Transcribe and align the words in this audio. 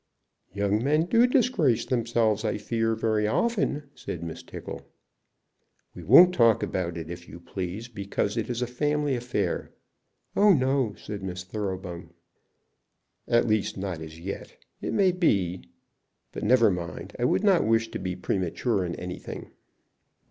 "Young 0.51 0.83
men 0.83 1.03
do 1.05 1.27
disgrace 1.27 1.85
themselves, 1.85 2.43
I 2.43 2.57
fear, 2.57 2.95
very 2.95 3.27
often," 3.27 3.83
said 3.93 4.23
Miss 4.23 4.41
Tickle. 4.41 4.89
"We 5.93 6.01
won't 6.03 6.33
talk 6.33 6.63
about 6.63 6.97
it, 6.97 7.11
if 7.11 7.29
you 7.29 7.39
please, 7.39 7.87
because 7.87 8.35
it 8.35 8.49
is 8.49 8.63
a 8.63 8.65
family 8.65 9.15
affair." 9.15 9.69
"Oh 10.35 10.53
no," 10.53 10.95
said 10.97 11.21
Miss 11.21 11.43
Thoroughbung. 11.43 12.09
"At 13.27 13.45
least, 13.45 13.77
not 13.77 14.01
as 14.01 14.19
yet. 14.19 14.57
It 14.81 14.93
may 14.93 15.11
be; 15.11 15.69
but 16.31 16.41
never 16.43 16.71
mind, 16.71 17.15
I 17.19 17.25
would 17.25 17.43
not 17.43 17.63
wish 17.67 17.91
to 17.91 17.99
be 17.99 18.15
premature 18.15 18.83
in 18.83 18.95
anything." 18.95 19.51